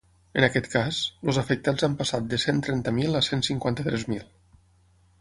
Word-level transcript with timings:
En 0.39 0.45
aquest 0.45 0.69
cas, 0.75 1.01
els 1.33 1.39
afectats 1.41 1.87
han 1.89 1.99
passat 2.01 2.27
de 2.33 2.41
cent 2.47 2.65
trenta 2.69 2.97
mil 2.99 3.23
a 3.23 3.25
cent 3.31 3.49
cinquanta-tres 3.53 4.11
mil. 4.15 4.29